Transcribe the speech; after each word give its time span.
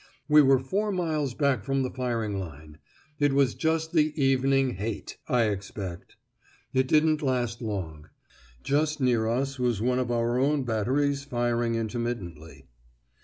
We 0.27 0.41
were 0.41 0.57
four 0.57 0.91
miles 0.91 1.35
back 1.35 1.63
from 1.63 1.83
the 1.83 1.91
firing 1.91 2.39
line. 2.39 2.79
It 3.19 3.33
was 3.33 3.53
just 3.53 3.91
the 3.91 4.19
'evening 4.19 4.71
hate,' 4.77 5.19
I 5.27 5.43
expect. 5.43 6.15
It 6.73 6.87
didn't 6.87 7.21
last 7.21 7.61
long. 7.61 8.09
Just 8.63 8.99
near 8.99 9.27
us 9.27 9.59
was 9.59 9.79
one 9.79 9.99
of 9.99 10.09
our 10.09 10.39
own 10.39 10.63
batteries 10.63 11.23
firing 11.23 11.75
intermittently." 11.75 12.65